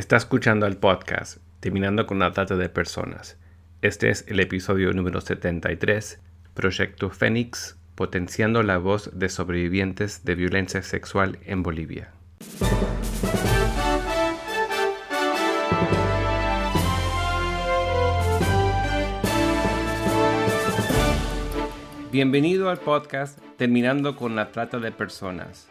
[0.00, 3.36] Está escuchando el podcast Terminando con la Trata de Personas.
[3.82, 6.18] Este es el episodio número 73,
[6.54, 12.14] Proyecto Fénix, potenciando la voz de sobrevivientes de violencia sexual en Bolivia.
[22.10, 25.68] Bienvenido al podcast Terminando con la Trata de Personas.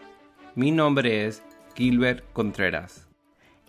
[0.53, 1.41] Mi nombre es
[1.73, 3.08] Gilbert Contreras.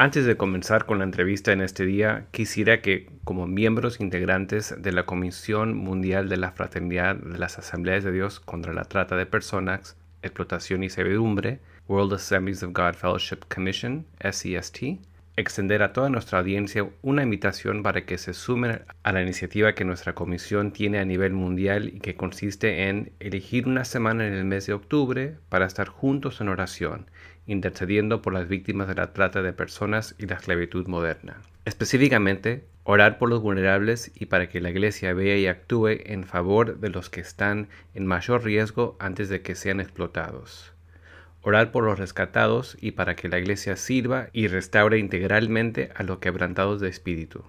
[0.00, 4.92] Antes de comenzar con la entrevista en este día, quisiera que, como miembros integrantes de
[4.92, 9.26] la Comisión Mundial de la Fraternidad de las Asambleas de Dios contra la Trata de
[9.26, 11.58] Personas, Explotación y Servidumbre,
[11.88, 15.00] World Assemblies of God Fellowship Commission, SEST,
[15.34, 19.84] extender a toda nuestra audiencia una invitación para que se sumen a la iniciativa que
[19.84, 24.44] nuestra comisión tiene a nivel mundial y que consiste en elegir una semana en el
[24.44, 27.06] mes de octubre para estar juntos en oración
[27.48, 31.38] intercediendo por las víctimas de la trata de personas y la esclavitud moderna.
[31.64, 36.78] Específicamente, orar por los vulnerables y para que la Iglesia vea y actúe en favor
[36.78, 40.72] de los que están en mayor riesgo antes de que sean explotados.
[41.42, 46.18] Orar por los rescatados y para que la Iglesia sirva y restaure integralmente a los
[46.18, 47.44] quebrantados de espíritu.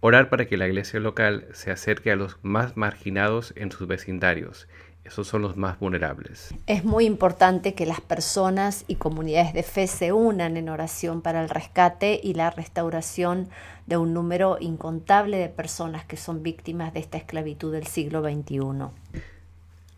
[0.00, 4.66] Orar para que la Iglesia local se acerque a los más marginados en sus vecindarios
[5.10, 6.54] esos son los más vulnerables.
[6.68, 11.42] Es muy importante que las personas y comunidades de fe se unan en oración para
[11.42, 13.48] el rescate y la restauración
[13.86, 18.60] de un número incontable de personas que son víctimas de esta esclavitud del siglo XXI.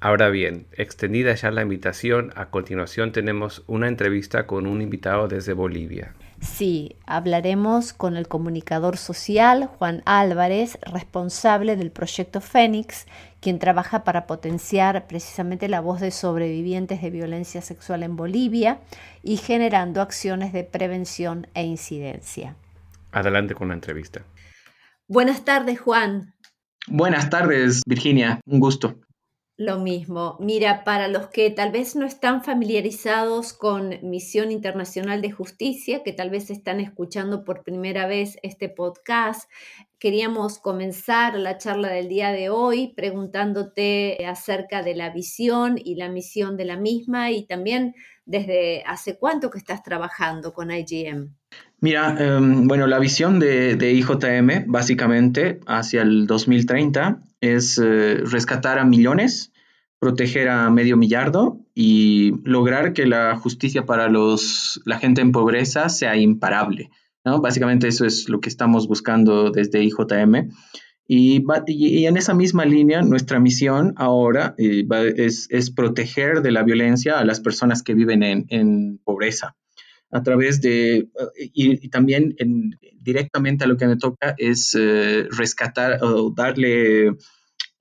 [0.00, 5.52] Ahora bien, extendida ya la invitación, a continuación tenemos una entrevista con un invitado desde
[5.52, 6.14] Bolivia.
[6.42, 13.06] Sí, hablaremos con el comunicador social Juan Álvarez, responsable del proyecto Fénix,
[13.40, 18.80] quien trabaja para potenciar precisamente la voz de sobrevivientes de violencia sexual en Bolivia
[19.22, 22.56] y generando acciones de prevención e incidencia.
[23.12, 24.22] Adelante con la entrevista.
[25.06, 26.34] Buenas tardes, Juan.
[26.88, 28.40] Buenas tardes, Virginia.
[28.46, 28.96] Un gusto.
[29.58, 30.38] Lo mismo.
[30.40, 36.14] Mira, para los que tal vez no están familiarizados con Misión Internacional de Justicia, que
[36.14, 39.50] tal vez están escuchando por primera vez este podcast,
[39.98, 46.08] queríamos comenzar la charla del día de hoy preguntándote acerca de la visión y la
[46.08, 51.28] misión de la misma y también desde hace cuánto que estás trabajando con IGM.
[51.80, 58.78] Mira, em, bueno, la visión de, de, IJM básicamente hacia el 2030 es eh, rescatar
[58.78, 59.52] a millones
[60.02, 65.88] proteger a medio millardo y lograr que la justicia para los, la gente en pobreza
[65.90, 66.90] sea imparable.
[67.24, 67.40] ¿no?
[67.40, 70.50] Básicamente eso es lo que estamos buscando desde IJM.
[71.06, 74.84] Y, y en esa misma línea, nuestra misión ahora eh,
[75.18, 79.54] es, es, proteger de la violencia a las personas que viven en, en pobreza.
[80.12, 81.08] A través de,
[81.38, 87.16] y, también en, directamente a lo que me toca es eh, rescatar o darle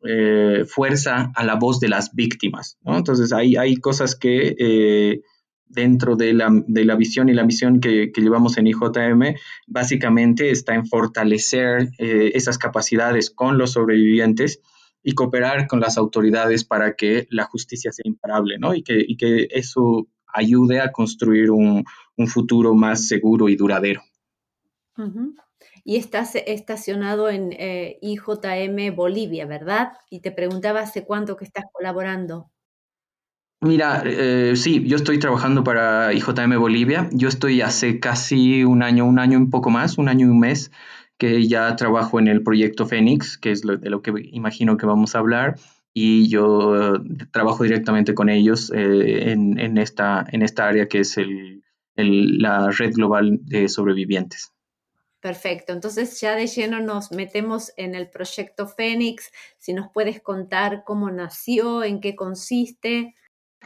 [0.03, 2.79] eh, fuerza a la voz de las víctimas.
[2.83, 5.21] Entonces, hay, hay cosas que eh,
[5.67, 9.35] dentro de la, de la, visión y la misión que, que, llevamos en IJM,
[9.67, 14.59] básicamente está en fortalecer eh, esas capacidades con los sobrevivientes
[15.03, 18.73] y cooperar con las autoridades para que la justicia sea imparable, ¿no?
[18.73, 21.83] Y que, y que eso ayude a construir un,
[22.21, 24.01] un futuro más seguro y duradero
[25.83, 29.93] y estás estacionado en eh, IJM Bolivia, ¿verdad?
[30.09, 32.49] Y te preguntaba hace cuánto que estás colaborando.
[33.61, 37.09] Mira, eh, sí, yo estoy trabajando para IJM Bolivia.
[37.11, 40.39] Yo estoy hace casi un año, un año un poco más, un año y un
[40.39, 40.71] mes,
[41.17, 45.15] que ya trabajo en el proyecto Fénix, que es de lo que imagino que vamos
[45.15, 45.59] a hablar.
[45.93, 46.99] Y yo eh,
[47.31, 51.17] trabajo directamente con ellos en, esta, en esta área que es
[51.95, 54.51] la red global de sobrevivientes.
[55.21, 60.83] Perfecto, entonces ya de lleno nos metemos en el proyecto Fénix, si nos puedes contar
[60.83, 63.13] cómo nació, en qué consiste.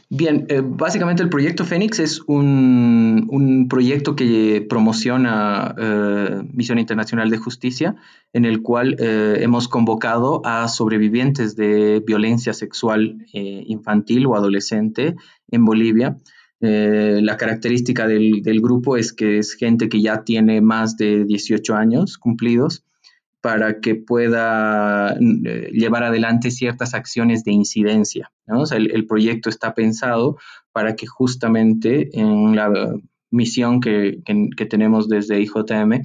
[0.10, 7.38] Bien, eh, básicamente el proyecto Fénix es un, proyecto que promociona eh, Misión Internacional de
[7.38, 7.96] Justicia,
[8.34, 15.16] en el cual eh, hemos convocado a sobrevivientes de violencia sexual infantil o adolescente
[15.50, 16.18] en Bolivia
[16.62, 21.76] eh, la característica del, grupo es que es gente que ya tiene más de 18
[21.76, 22.84] años cumplidos
[23.42, 28.32] para que pueda eh, llevar adelante ciertas acciones de incidencia.
[28.72, 30.38] el, proyecto está pensado
[30.72, 32.72] para que justamente en la
[33.30, 36.02] misión que, que tenemos desde IJM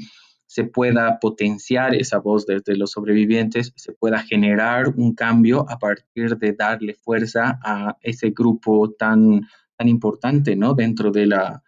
[0.50, 6.36] se pueda potenciar esa voz desde los sobrevivientes, se pueda generar un cambio a partir
[6.38, 9.46] de darle fuerza a ese grupo tan,
[9.80, 10.74] tan importante ¿no?
[10.74, 11.62] dentro de la,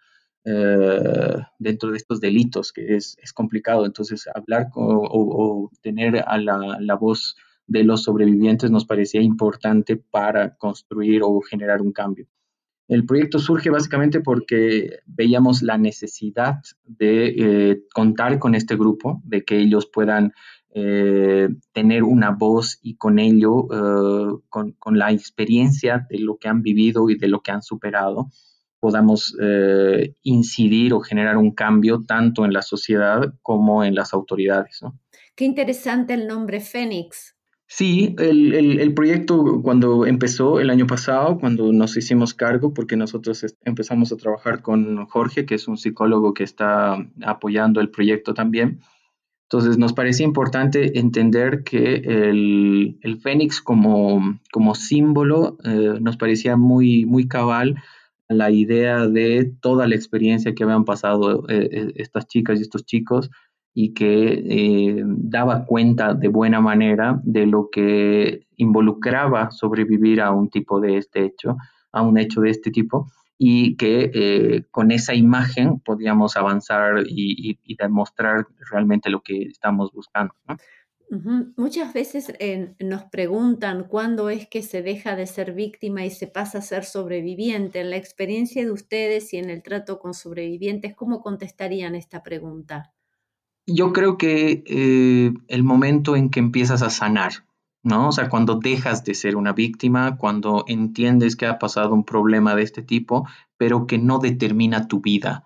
[0.45, 3.87] eh, dentro de estos delitos, que es, complicado.
[3.87, 10.55] Entonces, hablar o, tener a la, la, voz de los sobrevivientes nos parecía importante para
[10.57, 12.27] construir o generar un cambio.
[12.87, 19.43] El proyecto surge básicamente porque veíamos la necesidad de eh, contar con este grupo, de
[19.43, 20.33] que ellos puedan
[20.75, 23.67] eh, tener una voz y con ello,
[24.49, 28.29] con, con, la experiencia de lo que han vivido y de lo que han superado,
[28.83, 34.81] podamos eh, incidir o generar un cambio tanto en la sociedad como en las autoridades.
[35.37, 37.33] Qué interesante el nombre Fénix.
[37.65, 44.11] Sí, el, proyecto cuando empezó el año pasado, cuando nos hicimos cargo, porque nosotros empezamos
[44.11, 48.81] a trabajar con Jorge, que es un psicólogo que está apoyando el proyecto también.
[49.53, 57.05] Entonces nos parecía importante entender que el, Fénix como, como símbolo eh, nos parecía muy,
[57.05, 57.75] muy cabal
[58.29, 62.83] la idea de toda la experiencia que habían pasado eh, eh, estas chicas y estos
[62.83, 63.29] chicos
[63.75, 70.49] y que eh, daba cuenta de buena manera de lo que involucraba sobrevivir a un
[70.49, 71.57] tipo de este hecho,
[71.91, 77.75] a un hecho de este tipo, y que con esa imagen podíamos avanzar y, y,
[77.75, 80.33] demostrar realmente lo que estamos buscando.
[80.47, 80.55] ¿no?
[81.57, 86.25] Muchas veces eh, nos preguntan cuándo es que se deja de ser víctima y se
[86.25, 87.81] pasa a ser sobreviviente.
[87.81, 92.93] En la experiencia de ustedes y en el trato con sobrevivientes, ¿cómo contestarían esta pregunta?
[93.67, 97.45] Yo creo que eh, el momento en que empiezas a sanar,
[97.83, 98.09] ¿no?
[98.09, 102.55] O sea, cuando dejas de ser una víctima, cuando entiendes que ha pasado un problema
[102.55, 103.27] de este tipo,
[103.57, 105.45] pero que no determina tu vida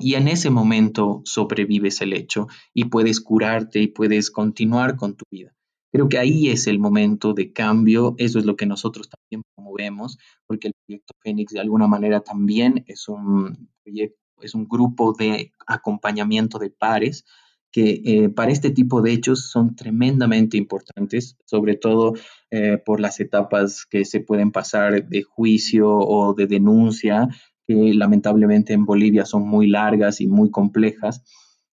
[0.00, 5.24] y en ese momento sobrevives el hecho y puedes curarte y puedes continuar con tu
[5.30, 5.54] vida.
[5.90, 10.18] Creo que ahí es el momento de cambio, eso es lo que nosotros también promovemos,
[10.46, 15.52] porque el proyecto Fénix de alguna manera también es un proyecto, es un grupo de
[15.66, 17.24] acompañamiento de pares
[17.72, 22.12] que eh, para este tipo de hechos son tremendamente importantes, sobre todo
[22.50, 27.28] eh, por las etapas que se pueden pasar de juicio o de denuncia,
[27.66, 31.24] que lamentablemente en Bolivia son muy largas y muy complejas.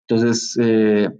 [0.06, 1.10] Entonces, eh,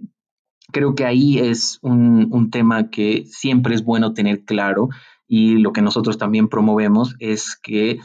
[0.71, 4.89] creo que ahí es un, tema que siempre es bueno tener claro
[5.27, 7.99] y lo que nosotros también promovemos es que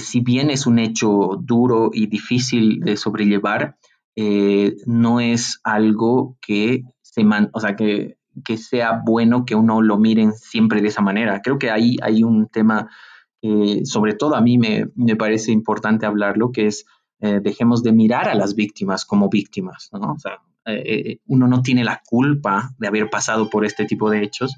[0.00, 3.76] si bien es un hecho duro y difícil de sobrellevar,
[4.16, 9.98] eh, no es algo que, se o sea, que, que sea bueno que uno lo
[9.98, 11.40] miren siempre de esa manera.
[11.42, 12.88] Creo que ahí hay un tema
[13.42, 16.86] eh, sobre todo a mí me, parece importante hablarlo, que es
[17.20, 20.12] eh, dejemos de mirar a las víctimas como víctimas, ¿no?
[20.12, 24.22] O sea, eh, uno no tiene la culpa de haber pasado por este tipo de
[24.22, 24.56] hechos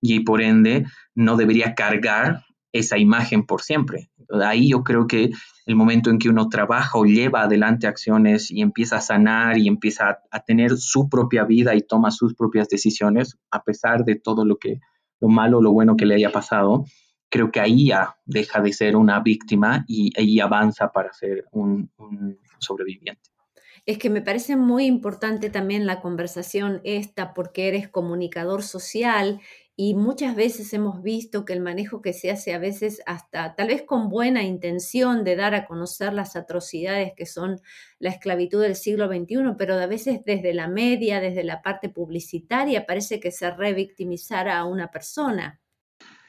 [0.00, 4.10] y por ende no debería cargar esa imagen por siempre.
[4.42, 5.30] Ahí yo creo que
[5.66, 9.68] el momento en que uno trabaja o lleva adelante acciones y empieza a sanar y
[9.68, 14.44] empieza a, tener su propia vida y toma sus propias decisiones, a pesar de todo
[14.44, 14.80] lo que,
[15.20, 16.84] lo malo o lo bueno que le haya pasado,
[17.28, 21.90] creo que ahí ya deja de ser una víctima y ahí avanza para ser un,
[22.58, 23.22] sobreviviente.
[23.86, 29.40] Es que me parece muy importante también la conversación esta porque eres comunicador social
[29.82, 33.68] y muchas veces hemos visto que el manejo que se hace a veces hasta tal
[33.68, 37.62] vez con buena intención de dar a conocer las atrocidades que son
[37.98, 42.84] la esclavitud del siglo XXI, pero a veces desde la media, desde la parte publicitaria,
[42.84, 45.62] parece que se revictimizara a una persona.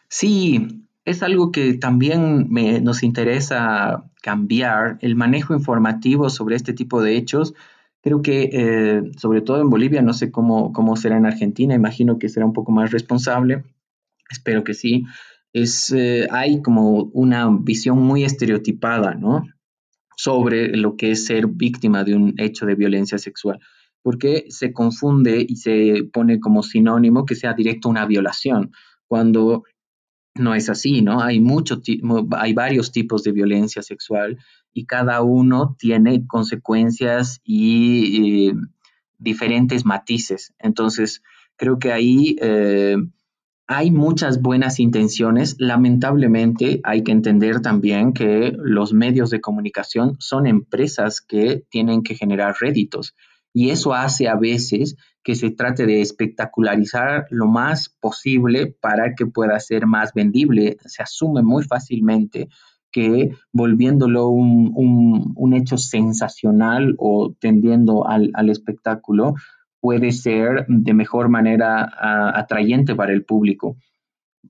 [0.08, 2.48] Sí, es algo que también
[2.86, 7.54] nos interesa cambiar, el manejo informativo sobre este tipo de hechos.
[8.02, 12.18] Creo que, eh, sobre todo en Bolivia, no sé cómo, cómo será en Argentina, imagino
[12.18, 13.64] que será un poco más responsable,
[14.30, 15.06] espero que sí.
[15.54, 19.44] Es, eh, hay como una visión muy estereotipada, ¿no?
[20.16, 23.60] Sobre lo que es ser víctima de un hecho de violencia sexual,
[24.02, 28.72] porque se confunde y se pone como sinónimo que sea directo una violación,
[29.08, 29.64] cuando
[30.36, 31.22] no es así, ¿no?
[31.22, 31.44] Hay,
[32.38, 34.38] hay varios tipos de violencia sexual
[34.74, 38.52] y cada uno tiene consecuencias y
[39.18, 40.54] diferentes matices.
[40.60, 41.22] Entonces,
[41.58, 42.98] creo que ahí eh,
[43.68, 45.56] hay muchas buenas intenciones.
[45.60, 52.16] Lamentablemente, hay que entender también que los medios de comunicación son empresas que tienen que
[52.16, 53.16] generar réditos
[53.54, 59.26] y eso hace a veces que se trate de espectacularizar lo más posible para que
[59.26, 60.78] pueda ser más vendible.
[60.86, 62.50] Se asume muy fácilmente
[62.92, 69.36] que volviéndolo un, hecho sensacional o tendiendo al, espectáculo
[69.80, 71.92] puede ser de mejor manera
[72.38, 73.78] atrayente para el público.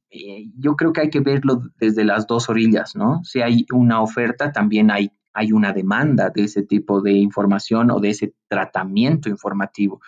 [0.10, 3.24] Eh, yo creo que hay que verlo desde las dos orillas, ¿no?
[3.24, 8.00] Si hay una oferta, también hay, hay una demanda de ese tipo de información o
[8.00, 10.01] de ese tratamiento informativo.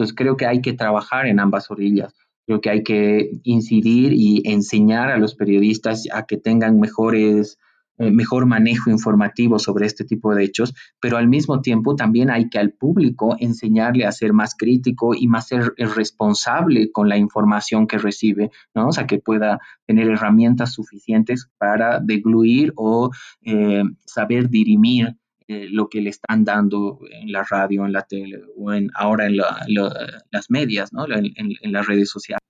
[0.00, 2.14] Entonces creo que hay que trabajar en ambas orillas.
[2.46, 7.58] Creo que hay que incidir y enseñar a los periodistas a que tengan mejores
[7.98, 12.48] eh, mejor manejo informativo sobre este tipo de hechos, pero al mismo tiempo también hay
[12.48, 17.86] que al público enseñarle a ser más crítico y más ser responsable con la información
[17.86, 18.88] que recibe, ¿no?
[18.88, 23.10] O sea, que pueda tener herramientas suficientes para degluir o
[23.42, 25.18] eh, saber dirimir
[25.50, 29.26] eh, lo que le están dando en la radio, en la tele o en, ahora
[29.26, 31.06] en las medias, ¿no?
[31.08, 32.40] en, las redes sociales.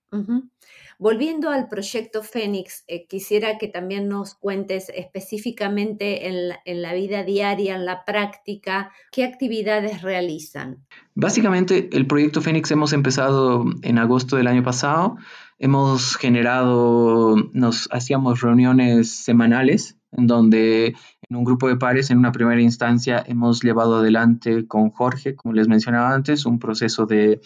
[0.99, 7.73] Volviendo al proyecto Fénix, eh, quisiera que también nos cuentes específicamente en la, vida diaria,
[7.73, 10.85] en la práctica, qué actividades realizan.
[11.15, 15.17] Básicamente, el proyecto Fénix hemos empezado en agosto del año pasado.
[15.63, 20.95] Hemos generado, nos hacíamos reuniones semanales en donde
[21.29, 25.53] en un grupo de pares, en una primera instancia, hemos llevado adelante con Jorge, como
[25.53, 27.41] les mencionaba antes, un proceso de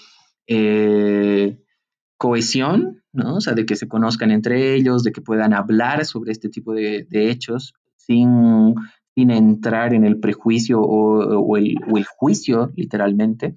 [0.48, 1.60] eh,
[2.18, 3.36] cohesión, ¿no?
[3.36, 6.74] O sea, de que se conozcan entre ellos, de que puedan hablar sobre este tipo
[6.74, 8.76] de, hechos sin,
[9.14, 13.56] sin, entrar en el prejuicio o, el, juicio, literalmente.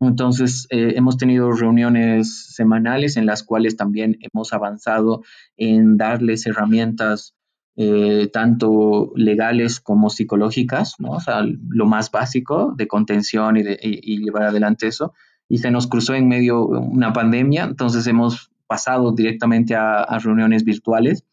[0.00, 5.22] Entonces, eh, hemos tenido reuniones semanales en las cuales también hemos avanzado
[5.56, 7.34] en darles herramientas
[7.76, 11.10] eh, tanto legales como psicológicas, ¿no?
[11.12, 15.14] O sea, lo más básico de contención y, de, y llevar adelante eso
[15.48, 21.24] y se nos cruzó en medio una pandemia, entonces hemos pasado directamente a, reuniones virtuales.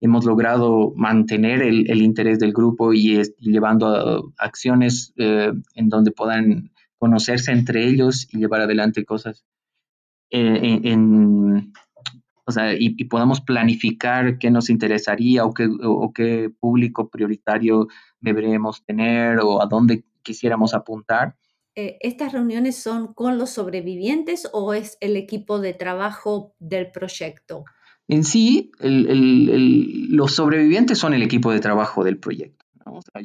[0.00, 6.72] Hemos logrado mantener el, interés del grupo y, llevando acciones eh, en donde puedan
[7.04, 9.44] conocerse entre ellos y llevar adelante cosas
[10.30, 11.70] eh, en,
[12.46, 17.88] o sea, y, podamos planificar qué nos interesaría o qué, o qué público prioritario
[18.20, 21.36] deberíamos tener o a dónde quisiéramos apuntar.
[21.74, 27.64] Eh, ¿estas reuniones son con los sobrevivientes o es el equipo de trabajo del proyecto?
[28.08, 32.63] En sí, los sobrevivientes son el equipo de trabajo del proyecto.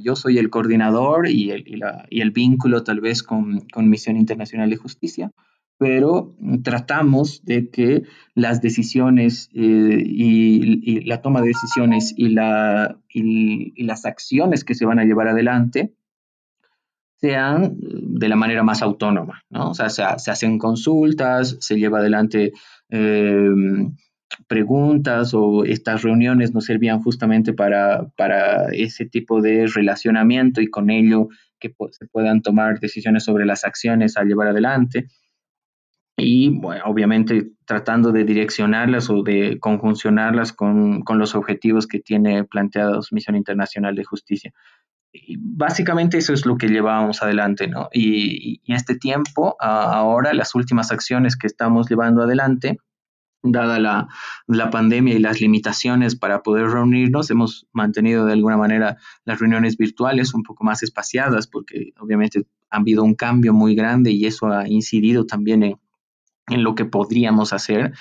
[0.01, 5.31] Yo soy el coordinador y el, vínculo tal vez con, Misión Internacional de Justicia,
[5.77, 8.03] pero tratamos de que
[8.35, 12.35] las decisiones eh, y, la toma de decisiones y,
[13.09, 15.93] y las acciones que se van a llevar adelante
[17.19, 19.71] sean de la manera más autónoma, ¿no?
[19.71, 22.53] O sea, se, hacen consultas, se lleva adelante
[22.89, 23.95] em,
[24.47, 30.89] preguntas o estas reuniones nos servían justamente para, para, ese tipo de relacionamiento y con
[30.89, 35.07] ello que se puedan tomar decisiones sobre las acciones a llevar adelante.
[36.17, 42.43] Y bueno, obviamente tratando de direccionarlas o de conjuncionarlas con, con los objetivos que tiene
[42.43, 44.53] planteados Misión Internacional de Justicia
[45.39, 47.89] básicamente eso es lo que llevábamos adelante, ¿no?
[47.91, 52.77] Y, en este tiempo, ahora, las últimas acciones que estamos llevando adelante,
[53.41, 54.07] dada la,
[54.47, 59.77] la, pandemia y las limitaciones para poder reunirnos, hemos mantenido de alguna manera las reuniones
[59.77, 64.47] virtuales un poco más espaciadas, porque obviamente ha habido un cambio muy grande y eso
[64.47, 65.79] ha incidido también en,
[66.47, 67.93] en lo que podríamos hacer.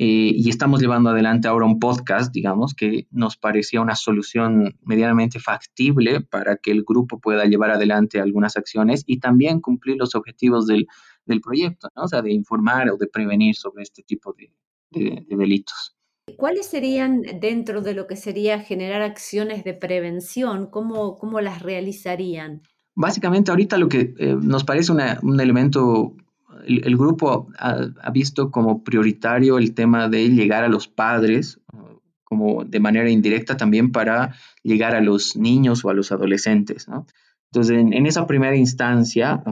[0.00, 5.40] Eh, y estamos llevando adelante ahora un podcast, digamos, que nos parecía una solución medianamente
[5.40, 10.66] factible para que el grupo pueda llevar adelante algunas acciones y también cumplir los objetivos
[10.68, 10.86] del,
[11.26, 12.04] del proyecto, ¿no?
[12.04, 14.52] o sea, de informar o de prevenir sobre este tipo de,
[14.90, 15.96] de, delitos.
[16.36, 20.66] ¿Cuáles serían dentro de lo que sería generar acciones de prevención?
[20.66, 22.62] ¿Cómo, cómo las realizarían?
[22.94, 26.14] Básicamente ahorita lo que eh, nos parece un elemento
[26.66, 31.60] el, grupo ha, visto como prioritario el tema de llegar a los padres,
[32.24, 36.86] como de manera indirecta también para llegar a los niños o a los adolescentes.
[37.50, 39.42] Entonces, en, esa primera instancia,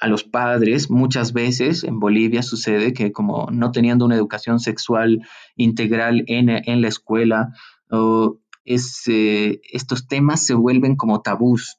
[0.00, 5.22] a los padres, muchas veces en Bolivia sucede que como no teniendo una educación sexual
[5.56, 7.52] integral en, la escuela,
[8.64, 11.78] estos temas se vuelven como tabús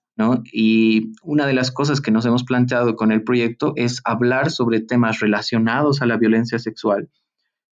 [0.52, 4.82] y una de las cosas que nos hemos planteado con el proyecto es hablar sobre
[4.82, 7.10] temas relacionados a la violencia sexual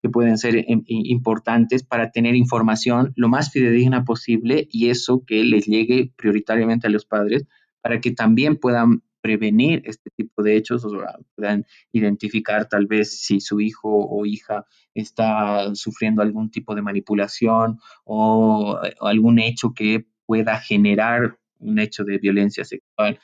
[0.03, 5.65] que pueden ser importantes para tener información lo más fidedigna posible y eso que les
[5.65, 7.47] llegue prioritariamente a los padres
[7.81, 10.91] para que también puedan prevenir este tipo de hechos o
[11.35, 17.79] puedan identificar tal vez si su hijo o hija está sufriendo algún tipo de manipulación
[18.05, 23.19] o, o algún hecho que pueda generar un hecho de violencia sexual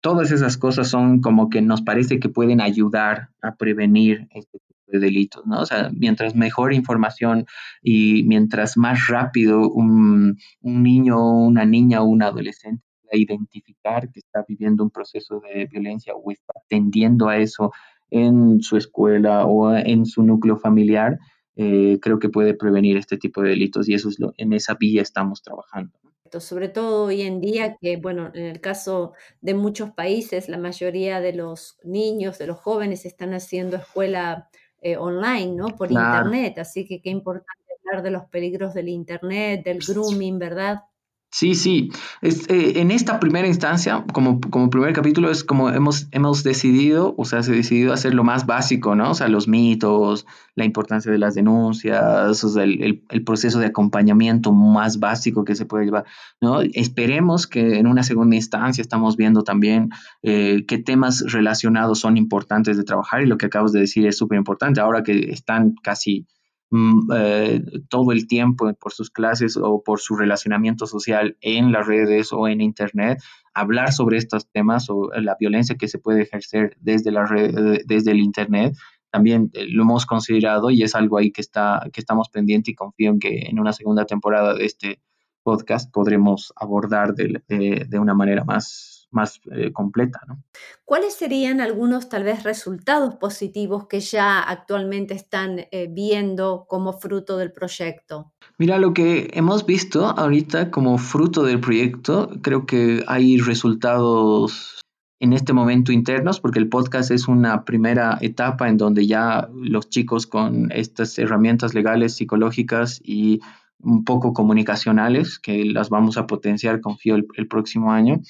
[0.00, 4.92] todas esas cosas son como que nos parece que pueden ayudar a prevenir este tipo
[4.92, 5.60] de delitos, ¿no?
[5.60, 7.46] O sea, mientras mejor información
[7.82, 14.44] y mientras más rápido un, un niño, una niña o un adolescente identificar que está
[14.46, 17.72] viviendo un proceso de violencia o está tendiendo a eso
[18.10, 21.18] en su escuela o en su núcleo familiar,
[21.56, 24.74] eh, creo que puede prevenir este tipo de delitos y eso es lo, en esa
[24.74, 26.00] vía estamos trabajando
[26.38, 31.20] sobre todo hoy en día que, bueno, en el caso de muchos países, la mayoría
[31.20, 34.48] de los niños, de los jóvenes están haciendo escuela
[34.80, 35.68] eh, online, ¿no?
[35.76, 37.50] Por Internet, así que qué importante
[37.84, 40.82] hablar de los peligros del Internet, del grooming, ¿verdad?
[41.32, 41.90] Sí, sí.
[42.22, 47.24] Eh, en esta primera instancia, como, como primer capítulo, es como hemos, hemos decidido, o
[47.24, 49.12] sea, se ha decidido hacer lo más básico, ¿no?
[49.12, 53.66] O sea, los mitos, la importancia de las denuncias, o sea, el, el, proceso de
[53.66, 56.04] acompañamiento más básico que se puede llevar,
[56.40, 56.62] ¿no?
[56.62, 59.90] Esperemos que en una segunda instancia estamos viendo también
[60.22, 64.18] eh, qué temas relacionados son importantes de trabajar y lo que acabas de decir es
[64.18, 64.80] súper importante.
[64.80, 66.26] Ahora que están casi
[66.72, 72.32] eh, todo el tiempo por sus clases o por su relacionamiento social en las redes
[72.32, 73.20] o en Internet,
[73.54, 78.12] hablar sobre estos temas o la violencia que se puede ejercer desde, la red, desde
[78.12, 78.76] el Internet.
[79.10, 82.76] También eh, lo hemos considerado y es algo ahí que, está, que estamos pendientes y
[82.76, 85.00] confío en que en una segunda temporada de este
[85.42, 87.42] podcast podremos abordar de,
[87.88, 90.20] de una manera más, más eh, completa.
[90.26, 90.42] ¿no?
[90.84, 97.36] ¿Cuáles serían algunos tal vez resultados positivos que ya actualmente están eh, viendo como fruto
[97.36, 98.32] del proyecto?
[98.58, 104.80] Mira, lo que hemos visto ahorita como fruto del proyecto, creo que hay resultados
[105.20, 109.90] en este momento internos, porque el podcast es una primera etapa en donde ya los
[109.90, 113.40] chicos con estas herramientas legales, psicológicas y
[113.82, 118.20] un poco comunicacionales, que las vamos a potenciar, confío, el próximo año,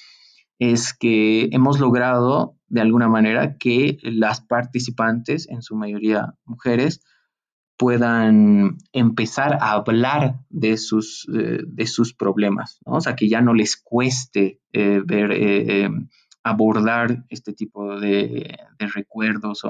[0.61, 7.03] es que hemos logrado de alguna manera que las participantes, en su mayoría mujeres,
[7.79, 13.55] puedan empezar a hablar de sus, eh, de sus problemas, o sea, que ya no
[13.55, 15.89] les cueste eh, ver, eh,
[16.45, 19.63] abordar este tipo de, recuerdos,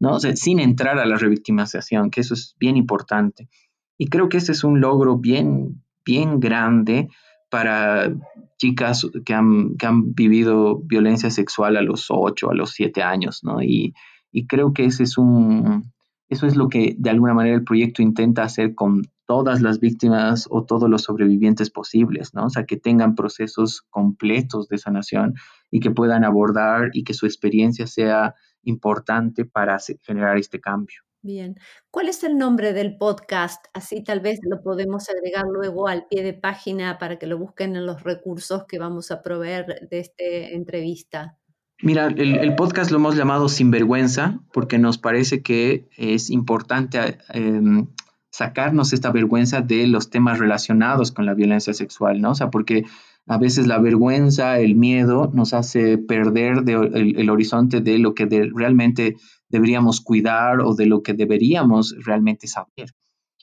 [0.00, 0.18] ¿no?
[0.18, 3.50] sin entrar a la revictimización, que eso es bien importante.
[3.98, 7.10] Y creo que ese es un logro bien, bien grande
[7.48, 8.12] para
[8.58, 13.44] chicas que han, que han vivido violencia sexual a los 8, a los 7 años,
[13.44, 13.62] ¿no?
[13.62, 13.94] Y,
[14.32, 15.92] y creo que ese es un,
[16.28, 20.46] eso es lo que de alguna manera el proyecto intenta hacer con todas las víctimas
[20.50, 22.46] o todos los sobrevivientes posibles, ¿no?
[22.46, 25.34] O sea, que tengan procesos completos de sanación
[25.70, 31.02] y que puedan abordar y que su experiencia sea importante para generar este cambio.
[31.28, 31.56] Bien.
[31.90, 33.66] ¿Cuál es el nombre del podcast?
[33.74, 37.76] Así tal vez lo podemos agregar luego al pie de página para que lo busquen
[37.76, 41.36] en los recursos que vamos a proveer de esta entrevista.
[41.82, 47.88] Mira, el, podcast lo hemos llamado Sinvergüenza porque nos parece que es importante em,
[48.30, 52.30] sacarnos esta vergüenza de los temas relacionados con la violencia sexual, ¿no?
[52.30, 52.86] O sea, porque
[53.26, 59.16] a veces la vergüenza, el miedo nos hace perder el, horizonte de lo que realmente
[59.48, 62.92] deberíamos cuidar o de lo que deberíamos realmente saber.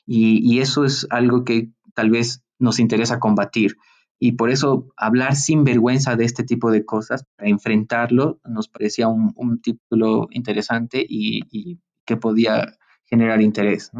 [0.06, 3.76] Y, eso es algo que tal vez nos interesa combatir.
[4.18, 9.08] Y por eso hablar sin vergüenza de este tipo de cosas, para enfrentarlo, nos parecía
[9.08, 12.72] un, título interesante y, y, que podía
[13.04, 13.90] generar interés.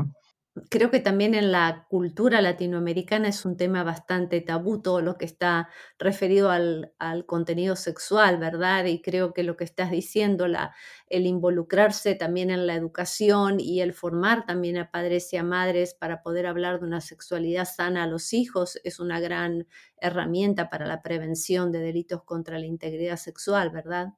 [0.70, 5.26] Creo que también en la cultura latinoamericana es un tema bastante tabú todo lo que
[5.26, 6.92] está referido al,
[7.26, 8.86] contenido sexual, ¿verdad?
[8.86, 10.74] Y creo que lo que estás diciendo, la,
[11.08, 15.94] el involucrarse también en la educación y el formar también a padres y a madres
[15.94, 19.66] para poder hablar de una sexualidad sana a los hijos es una gran
[19.98, 24.14] herramienta para la prevención de delitos contra la integridad sexual, ¿verdad?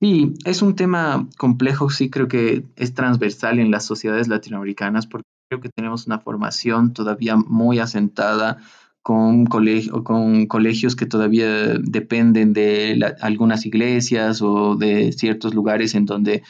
[0.00, 5.25] Sí, es un tema complejo, sí creo que es transversal en las sociedades latinoamericanas porque
[5.48, 8.58] creo que tenemos una formación todavía muy asentada
[9.02, 16.42] con, con colegios que todavía dependen de algunas iglesias o de ciertos lugares en donde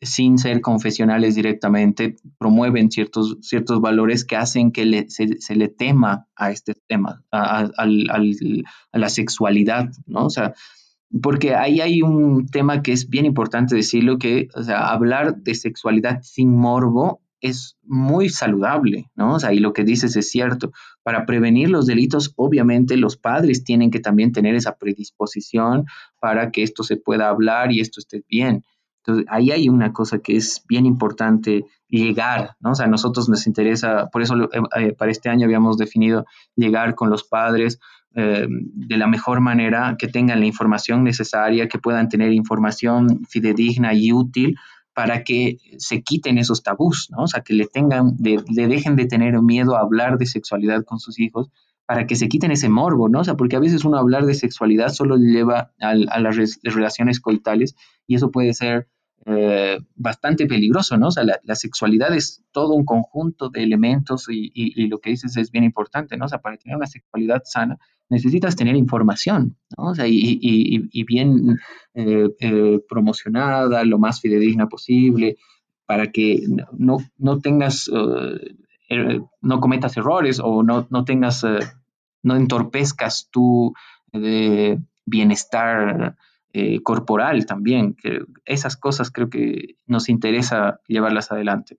[0.00, 6.50] sin ser confesionales directamente, promueven ciertos, ciertos valores que hacen que se, le tema a
[6.50, 10.26] este tema, a, a, la sexualidad, ¿no?
[10.26, 10.54] O sea,
[11.22, 15.54] porque ahí hay un tema que es bien importante decirlo, que, o sea, hablar de
[15.54, 19.34] sexualidad sin morbo es muy saludable, ¿no?
[19.34, 20.72] O sea, y lo que dices es cierto.
[21.02, 25.86] Para prevenir los delitos, obviamente los padres tienen que también tener esa predisposición
[26.20, 28.64] para que esto se pueda hablar y esto esté bien.
[28.98, 32.72] Entonces, ahí hay una cosa que es bien importante llegar, ¿no?
[32.72, 36.24] O sea, a nosotros nos interesa, por eso eh, eh, para este año habíamos definido
[36.56, 37.78] llegar con los padres
[38.16, 43.94] eh, de la mejor manera, que tengan la información necesaria, que puedan tener información fidedigna
[43.94, 44.56] y útil
[44.96, 47.24] para que se quiten esos tabús, ¿no?
[47.24, 51.00] O sea, que le tengan, le, dejen de tener miedo a hablar de sexualidad con
[51.00, 51.50] sus hijos,
[51.84, 53.20] para que se quiten ese morbo, ¿no?
[53.20, 57.76] O sea, porque a veces uno hablar de sexualidad solo lleva a, las relaciones coitales
[58.06, 58.88] y eso puede ser
[59.24, 61.08] eh, bastante peligroso, ¿no?
[61.08, 65.50] O sea, la, sexualidad es todo un conjunto de elementos y, lo que dices es
[65.50, 66.26] bien importante, ¿no?
[66.26, 67.76] O sea, para tener una sexualidad sana
[68.08, 69.86] necesitas tener información, ¿no?
[69.86, 71.58] O sea, y, y bien
[71.94, 75.38] eh, eh, promocionada, lo más fidedigna posible,
[75.86, 77.90] para que no, no tengas,
[78.88, 81.44] er, no cometas errores o no, no tengas,
[82.22, 83.74] no entorpezcas tu
[85.04, 86.16] bienestar
[86.56, 87.94] eh, corporal también.
[87.94, 91.76] Que esas cosas creo que nos interesa llevarlas adelante.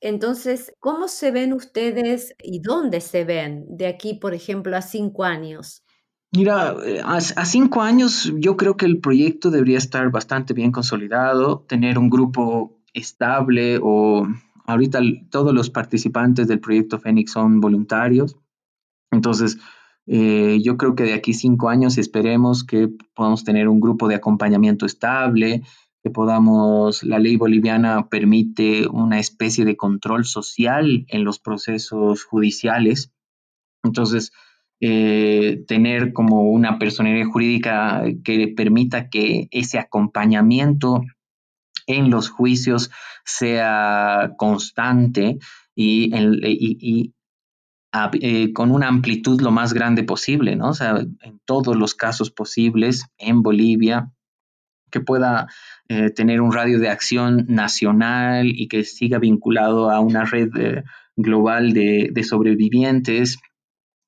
[0.00, 5.24] Entonces, ¿cómo se ven ustedes y dónde se ven de aquí, por ejemplo, a cinco
[5.24, 5.84] años?
[6.34, 11.64] Mira, eh, a, cinco años yo creo que el proyecto debería estar bastante bien consolidado,
[11.68, 14.26] tener un grupo estable o
[14.66, 18.36] ahorita todos los participantes del proyecto Fénix son voluntarios.
[19.10, 19.58] Entonces,
[20.06, 24.16] eh, yo creo que de aquí cinco años esperemos que podamos tener un grupo de
[24.16, 25.62] acompañamiento estable,
[26.02, 33.12] que podamos, la ley boliviana permite una especie de control social en los procesos judiciales.
[33.84, 34.32] Entonces,
[34.80, 41.02] eh, tener como una personería jurídica que permita que ese acompañamiento
[41.86, 42.90] en los juicios
[43.24, 45.38] sea constante
[45.76, 47.14] y, y,
[47.94, 50.70] eh, con una amplitud lo más grande posible, ¿no?
[50.70, 54.10] O sea, en todos los casos posibles en Bolivia,
[54.90, 55.46] que pueda
[55.88, 60.84] eh, tener un radio de acción nacional y que siga vinculado a una red eh,
[61.16, 63.38] global de, sobrevivientes,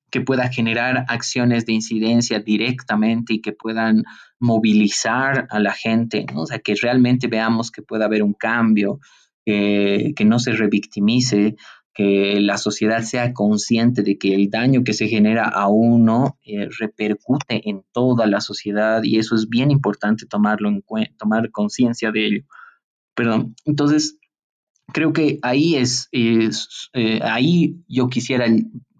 [0.09, 4.03] que pueda generar acciones de incidencia directamente y que puedan
[4.39, 6.41] movilizar a la gente, ¿no?
[6.41, 8.99] O sea, que realmente veamos que pueda haber un cambio,
[9.45, 11.55] que no se revictimice,
[11.95, 16.67] que la sociedad sea consciente de que el daño que se genera a uno eh,
[16.77, 20.83] repercute en toda la sociedad y eso es bien importante tomarlo en
[21.17, 22.43] tomar conciencia de ello.
[23.15, 24.19] Perdón, entonces
[24.91, 26.49] creo que ahí es, eh,
[27.23, 28.45] ahí yo quisiera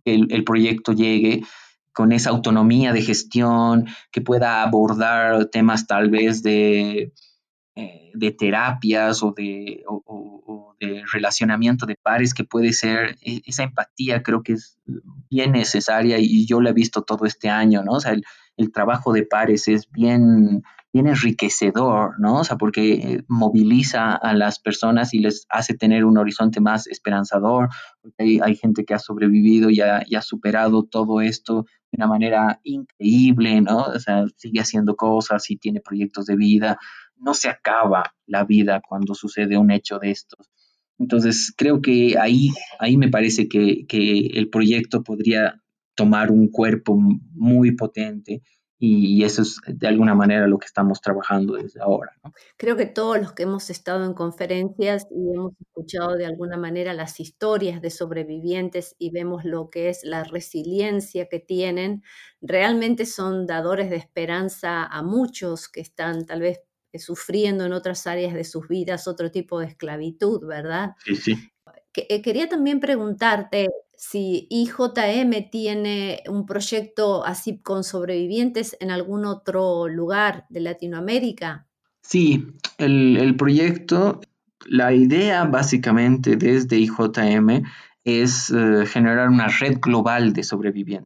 [0.06, 1.44] que el proyecto llegue
[1.92, 7.14] con esa autonomía de gestión, que pueda abordar temas tal vez de
[7.78, 9.84] eh, de terapias o de,
[11.12, 14.78] relacionamiento de pares que puede ser, e, esa empatía creo que es
[15.30, 17.94] bien necesaria y yo la he visto todo este año, ¿no?
[17.94, 18.24] O sea, el,
[18.58, 22.40] el trabajo de pares es bien, bien enriquecedor, ¿no?
[22.40, 26.88] O sea, porque eh, moviliza a las personas y les hace tener un horizonte más
[26.88, 27.70] esperanzador,
[28.18, 32.08] hay, hay gente que ha sobrevivido y ha, y ha, superado todo esto de una
[32.08, 33.84] manera increíble, ¿no?
[33.84, 36.78] O sea, sigue haciendo cosas y tiene proyectos de vida
[37.18, 40.52] no se acaba la vida cuando sucede un hecho de estos.
[40.98, 43.86] Entonces, creo que ahí, ahí me parece que,
[44.34, 45.62] el proyecto podría
[45.96, 48.42] tomar un cuerpo muy potente
[48.78, 52.12] y, eso es de alguna manera lo que estamos trabajando desde ahora.
[52.58, 56.94] Creo que todos los que hemos estado en conferencias y hemos escuchado de alguna manera
[56.94, 62.04] las historias de sobrevivientes y vemos lo que es la resiliencia que tienen,
[62.42, 66.60] realmente son dadores de esperanza a muchos que están tal vez
[67.00, 70.92] sufriendo en otras áreas de sus vidas otro tipo de esclavitud, ¿verdad?
[71.06, 71.52] Sí, sí.
[71.96, 79.88] Eh, quería también preguntarte si IJM tiene un proyecto así con sobrevivientes en algún otro
[79.88, 81.68] lugar de Latinoamérica.
[82.02, 84.20] Sí, el, proyecto,
[84.66, 87.64] la idea básicamente desde IJM
[88.04, 91.05] es eh, generar una red global de sobrevivientes.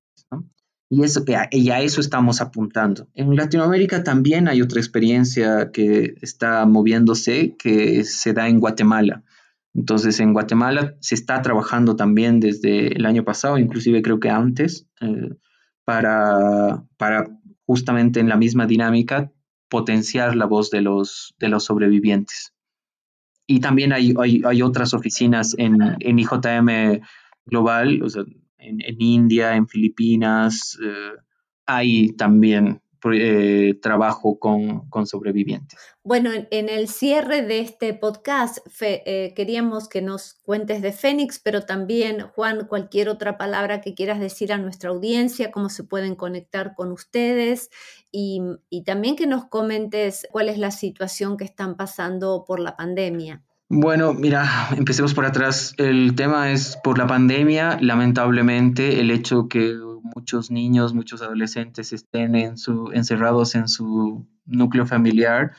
[0.92, 3.08] Y, eso, y a eso estamos apuntando.
[3.14, 9.24] En Latinoamérica también hay otra experiencia que está moviéndose, que se da en Guatemala.
[9.76, 14.88] Entonces, en Guatemala se está trabajando también desde el año pasado, inclusive creo que antes,
[15.00, 15.30] eh,
[15.86, 17.28] para, para
[17.66, 19.32] justamente en la misma dinámica
[19.70, 22.54] potenciar la voz de los, de los sobrevivientes.
[23.46, 27.02] Y también hay, hay, hay otras oficinas en, en IJM
[27.46, 28.24] Global, o sea,
[28.60, 31.12] en, India, en Filipinas, eh,
[31.66, 32.82] hay también
[33.14, 35.80] eh, trabajo con, con, sobrevivientes.
[36.04, 41.66] Bueno, en, el cierre de este podcast eh, queríamos que nos cuentes de Fénix, pero
[41.66, 46.76] también, Juan, cualquier otra palabra que quieras decir a nuestra audiencia, cómo se pueden conectar
[46.76, 47.70] con ustedes
[48.12, 52.76] y, y también que nos comentes cuál es la situación que están pasando por la
[52.76, 53.46] pandemia.
[53.72, 55.76] Bueno, mira, empecemos por atrás.
[55.78, 59.76] El tema es por la pandemia, lamentablemente, el hecho que
[60.16, 65.52] muchos niños, muchos adolescentes estén encerrados en su núcleo familiar,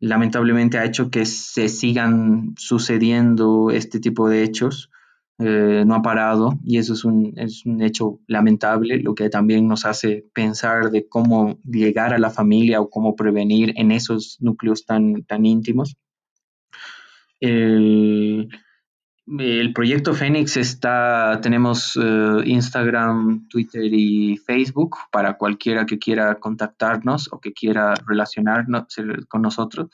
[0.00, 4.90] lamentablemente ha hecho que se sigan sucediendo este tipo de hechos.
[5.38, 9.66] Eh, no ha parado y eso es un, es un hecho lamentable, lo que también
[9.68, 14.84] nos hace pensar de cómo llegar a la familia o cómo prevenir en esos núcleos
[14.84, 15.96] tan, tan íntimos.
[17.40, 18.48] El,
[19.74, 27.40] proyecto Fénix está, tenemos eh, Instagram, Twitter y Facebook para cualquiera que quiera contactarnos o
[27.40, 28.84] que quiera relacionarnos
[29.28, 29.90] con nosotros.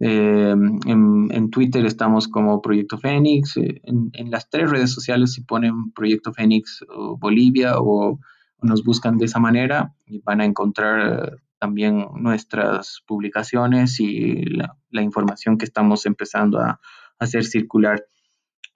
[0.00, 0.54] Eh,
[0.86, 6.32] en, Twitter estamos como Proyecto Fénix, eh, en, las tres redes sociales si ponen Proyecto
[6.32, 6.84] Fénix
[7.18, 8.18] Bolivia o,
[8.60, 15.56] nos buscan de esa manera y van a encontrar también nuestras publicaciones y la, información
[15.56, 16.78] que estamos empezando a,
[17.18, 18.04] hacer circular.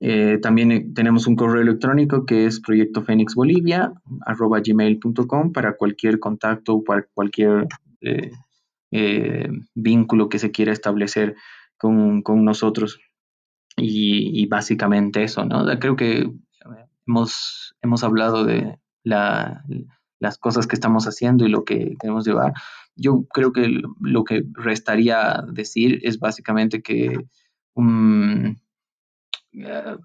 [0.00, 7.02] Eh, también eh, tenemos un correo electrónico que es proyectofenixbolivia.gmail.com para cualquier contacto o para
[7.12, 7.66] cualquier
[8.90, 11.36] eh, vínculo que se quiera establecer
[11.76, 13.00] con, nosotros.
[13.76, 15.66] Y, básicamente eso, ¿no?
[15.78, 16.32] Creo que
[17.06, 19.62] hemos, hemos hablado de la,
[20.20, 22.52] las cosas que estamos haciendo y lo que queremos llevar.
[22.96, 27.16] Yo creo que lo que restaría decir es básicamente que
[27.74, 28.56] um,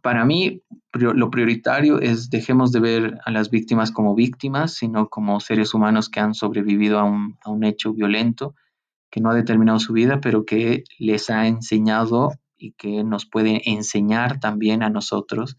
[0.01, 0.61] para mí
[0.93, 6.09] lo prioritario es dejemos de ver a las víctimas como víctimas, sino como seres humanos
[6.09, 8.55] que han sobrevivido a un, a un hecho violento
[9.09, 13.69] que no ha determinado su vida, pero que les ha enseñado y que nos puede
[13.69, 15.57] enseñar también a nosotros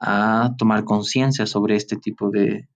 [0.00, 2.66] a tomar conciencia sobre este tipo de,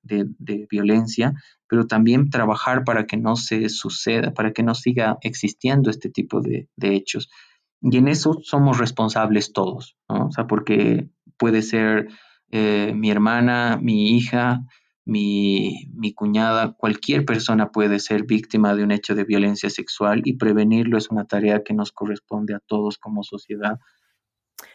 [0.70, 1.32] violencia,
[1.66, 6.40] pero también trabajar para que no se suceda, para que no siga existiendo este tipo
[6.40, 7.30] de, hechos.
[7.80, 9.96] Y en eso somos responsables todos.
[10.06, 11.08] O sea, porque
[11.38, 12.08] puede ser
[12.50, 14.60] eh, mi hermana, mi hija,
[15.06, 20.36] mi, mi, cuñada, cualquier persona puede ser víctima de un hecho de violencia sexual y
[20.36, 23.78] prevenirlo es una tarea que nos corresponde a todos como sociedad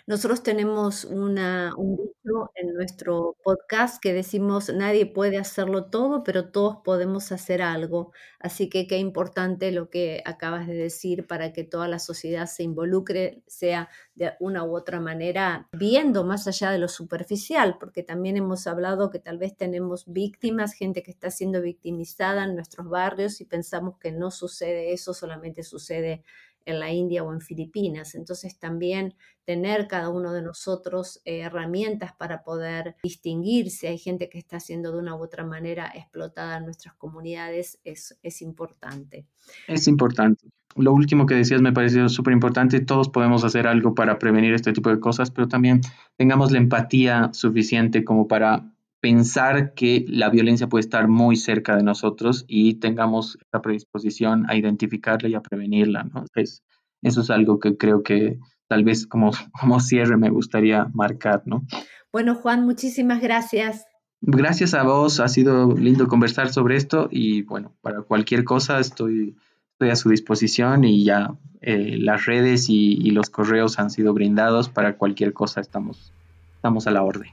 [0.07, 6.49] nosotros tenemos una, un dicho en nuestro podcast que decimos, nadie puede hacerlo todo, pero
[6.49, 8.11] todos podemos hacer algo.
[8.39, 12.63] Así que qué importante lo que acabas de decir para que toda la sociedad se
[12.63, 18.35] involucre, sea de una u otra manera, viendo más allá de lo superficial, porque también
[18.37, 23.41] hemos hablado que tal vez tenemos víctimas, gente que está siendo victimizada en nuestros barrios
[23.41, 26.23] y pensamos que no sucede eso, solamente sucede
[26.69, 28.15] en la India o en Filipinas.
[28.15, 34.29] Entonces también tener cada uno de nosotros eh, herramientas para poder distinguir si hay gente
[34.29, 39.25] que está siendo de una u otra manera explotada en nuestras comunidades es, es importante.
[39.67, 40.47] Es importante.
[40.75, 42.79] Lo último que decías me pareció súper importante.
[42.79, 45.81] Todos podemos hacer algo para prevenir este tipo de cosas, pero también
[46.15, 51.83] tengamos la empatía suficiente como para pensar que la violencia puede estar muy cerca de
[51.83, 56.03] nosotros y tengamos la predisposición a identificarla y a prevenirla.
[56.03, 56.25] ¿no?
[56.35, 56.63] Es,
[57.01, 61.43] eso es algo que creo que tal vez como, como cierre me gustaría marcar.
[61.45, 61.65] ¿no?
[62.11, 63.85] Bueno, Juan, muchísimas gracias.
[64.21, 69.37] Gracias a vos, ha sido lindo conversar sobre esto y bueno, para cualquier cosa estoy,
[69.71, 74.13] estoy a su disposición y ya eh, las redes y, y los correos han sido
[74.13, 76.11] brindados para cualquier cosa, estamos,
[76.57, 77.31] estamos a la orden.